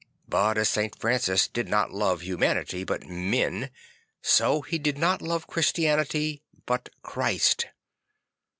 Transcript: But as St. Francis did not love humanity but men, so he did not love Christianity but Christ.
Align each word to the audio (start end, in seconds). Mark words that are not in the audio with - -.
But 0.27 0.57
as 0.57 0.67
St. 0.67 0.97
Francis 0.99 1.47
did 1.47 1.69
not 1.69 1.93
love 1.93 2.23
humanity 2.23 2.83
but 2.83 3.03
men, 3.05 3.69
so 4.19 4.61
he 4.61 4.79
did 4.79 4.97
not 4.97 5.21
love 5.21 5.45
Christianity 5.45 6.41
but 6.65 6.89
Christ. 7.03 7.67